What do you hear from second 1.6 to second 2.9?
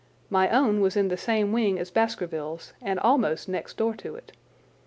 as Baskerville's